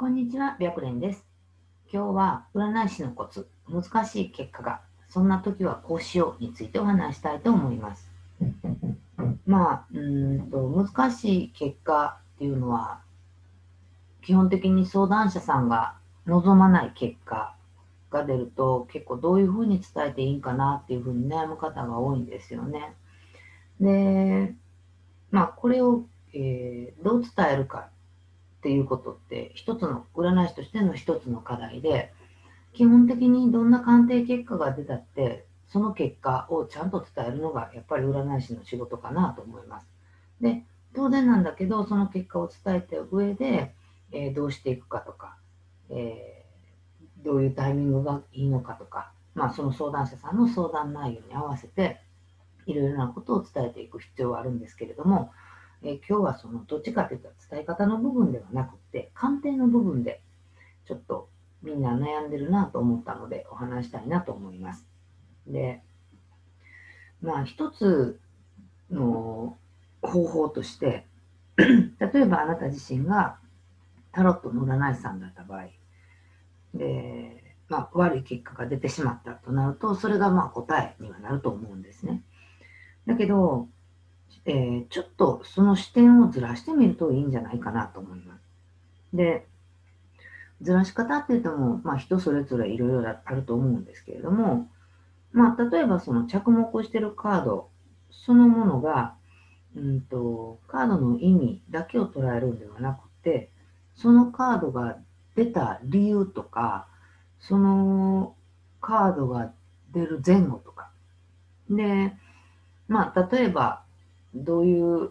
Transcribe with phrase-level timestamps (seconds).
[0.00, 1.26] こんにちは、白蓮です。
[1.92, 8.08] 今日は占い師のコツ、難しい結果が、そんな時はこうしようについてお話したいと思います。
[9.44, 13.00] まあ、うーんと難しい結果っていうのは、
[14.22, 17.56] 基本的に相談者さんが望まない結果
[18.12, 22.94] が出ると、結構どういうふうに伝えていいんかなっていうふうに悩む方が多いんですよね。
[23.80, 24.54] で、
[25.32, 26.04] まあ、これを、
[26.34, 27.88] えーどう伝えるか
[28.68, 32.12] っていうことって一つの占い師としての一つの課題で
[32.74, 39.88] 基本的にどんな鑑定結果が出たってその結果をちゃんと伝えるのがやっぱり占い師の仕事かなと思います。
[40.42, 40.64] で
[40.94, 43.74] 当然なんだけどその結果を伝えた上で、
[44.12, 45.38] えーどうしていくかとか、
[45.88, 52.00] えーどういうタイミングがいいのかとか、まあ、その相談者さんの相談内容に合わせて
[52.66, 55.32] いろいろなことを伝えていく必要はあるんですけれども、
[55.82, 60.20] えー今日はそのどっちかというと伝え方の部分ではなくて鑑定の部分で
[60.86, 61.28] ちょっと
[61.62, 64.86] みんな悩んでるなと思ったのでお話したいなと思います。
[65.46, 65.82] で、
[67.20, 68.18] まあ一つ
[68.90, 69.56] の
[70.02, 71.04] 方法として
[71.56, 73.38] 例えばあなた自身が
[74.12, 75.66] タロットの占い師さんだった場合
[76.74, 82.22] で、まあ、悪い結果が出てしまったとなるとそれがまあ答えにはなると思うんですね。
[83.06, 83.68] だけど
[84.44, 88.40] えーちょっとその視点をずらしてみるといいんじゃないかなと思います。
[89.12, 89.46] で、
[90.62, 94.68] ずらし方って言っても、まあ、人それぞれいろいろあると思うんですけれども、
[95.32, 97.70] まあ、例えばその着目してるカード
[98.10, 99.14] そのものが、
[99.76, 103.50] うんと、カードの意味だけを捉えるんではなくて、
[103.94, 104.98] そのカードが
[105.34, 106.88] 出た理由とか、
[107.40, 108.34] その
[108.80, 109.52] カードが
[109.92, 110.90] 出る前後とか。
[111.70, 112.12] で、
[112.88, 113.84] まあ、例えば、
[114.34, 115.10] どういう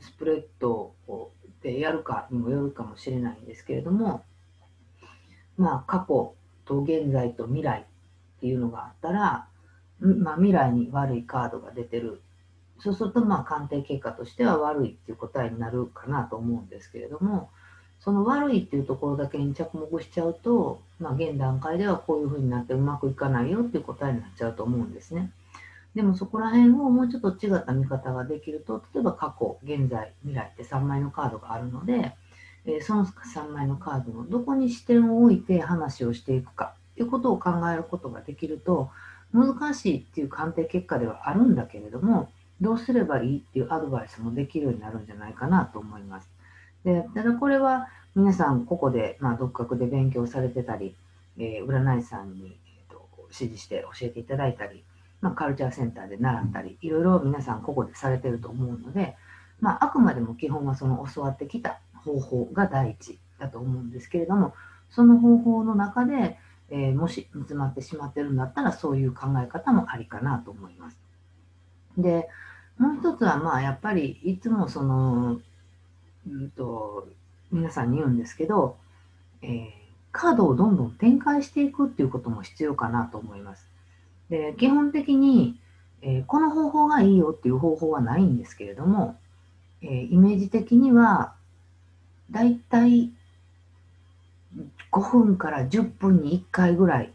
[0.00, 4.22] スプレッドをでやるかにもよるかもしれないんですけれども、
[5.56, 9.48] まあ、過去と現在と未来っていうのがあったら、
[10.00, 12.20] まあ、未来に悪いカードが出てる。
[12.80, 17.50] そうすると、まあ、鑑定結果としては悪いっていう答えになるかなと思うんですけれども、
[17.98, 25.32] その悪いっていうところだけに着目しちゃうと、まあ、現段階ではこういうふうになってうまくいかないよっていう答えになっちゃうと思うんですね。
[25.94, 32.14] でもそこら辺をもうちょっと違った見方ができると、例えば過去、現在、未来って3枚のカードがあるので、
[32.66, 38.90] えーその3枚のカードのどこに視点を置いて話をしていくかということを考えることができると、
[39.32, 46.28] 難しいっていう鑑定結果ではあるんだけれども、どうすればいいっていうアドバイスもできるようになるんじゃないかなと思います。
[46.84, 50.94] でただこれは皆さんここで、まあ、独学で勉強されてたり、
[51.38, 54.82] えー占い師さんに、えーと指示して教えていただいたり、
[55.20, 59.16] まあ、カルチャーセンターで習ったり、いろいろ皆さんここでされてると思うので、
[59.60, 64.54] まあ、あくまでも基本はその教わってきた方法が第一だと思うんですけれども、
[64.90, 66.38] その方法の中で、
[66.70, 70.98] えーもし煮詰まってしまってるんだったら、そういう考え方もありかなと思います。
[71.96, 72.28] で、
[72.78, 75.40] もう一つは、まあ、やっぱりいつもその、
[76.28, 77.08] うんと、
[77.50, 78.76] 皆さんに言うんですけど、
[79.42, 79.78] えー
[80.10, 83.68] カードをどんどん展開していくっていうことも必要かなと思います。
[84.30, 85.58] で基本的に、
[86.02, 89.16] えーこの方法がいいよっていう方法はないんですけれども、
[89.82, 91.34] えーイメージ的には
[92.30, 93.10] だいたい
[94.92, 97.12] 5分から10分に1回ぐらい、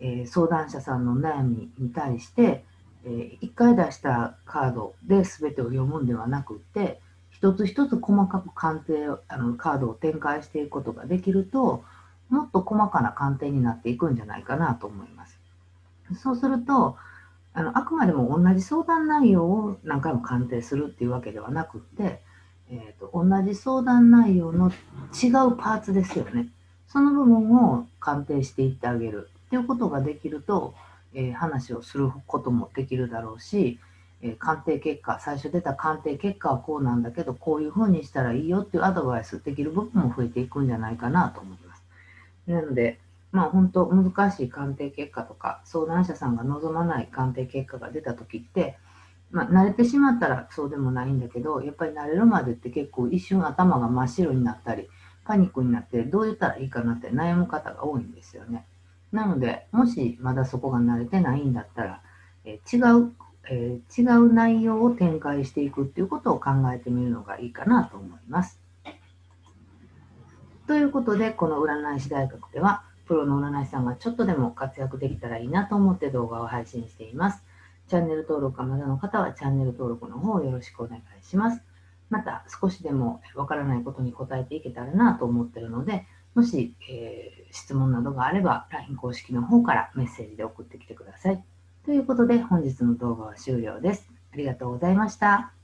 [0.00, 2.64] えー相談者さんの悩みに対して、
[3.04, 7.00] え1回出したカードで全てを読むんではなくて
[7.30, 11.84] 一つ一つ細かく鑑定あのカードを展開していくことができると
[12.28, 15.39] もっと細かな鑑定になっていくんじゃないかなと思います。
[16.14, 16.96] そうすると、
[17.52, 22.22] あのあくまでも同じ相談内容を何回も鑑定するっていうわけではなくって、
[22.70, 26.48] えー、と同じ相談内容の違うパーツですよね。
[26.86, 30.74] その部分を鑑定していってあげるっていうことができると、
[31.12, 33.80] えー話をすることもできるだろうし、
[34.22, 41.82] えー鑑定結果、最初出た鑑定結果はこうなんだけど、こういうふうにしたらいいよっていうアドバイスできる部分も増えていくんじゃないかなと思います。
[42.46, 43.00] なので、
[43.32, 48.76] まあ本当難しい鑑定結果とか、相談者さんが望まない鑑定結果が出た時って、
[49.30, 54.88] まあ慣れてしまったらそうでもないんだけど、やっぱり慣れるまでって結構一瞬頭が真っ白になったり、
[55.24, 58.66] パニックになってどう言ったらいいかなって悩む方が多いんですよね。
[59.12, 62.02] なので、もしまだそこが慣れてないんだったら、
[62.44, 63.12] えー違う、
[63.48, 68.60] えー違う内容を展開していくっていうことを考えてみるのがいいかなと思います。
[70.66, 77.42] ということで、この占い師大学では、プロの占い師さんがちょっとでも活躍できたらいいなと思って動画を配信しています。
[77.88, 81.60] チャンネル登録がまだの方はチャンネル登録の方をよろしくお願いします。
[82.08, 91.44] また少しでもわからないことに答えていけたらなと思ってるので、もし、えー、質問などがあれば LINE 公式の方からメッセージで送ってきてください。
[91.84, 94.08] ということで本日の動画は終了です。
[94.32, 95.59] ありがとうございました。